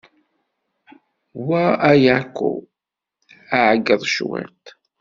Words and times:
Wa 1.47 1.63
Ayako, 1.91 2.49
ɛeggeḍ 3.59 4.01
cwiṭ. 4.13 4.63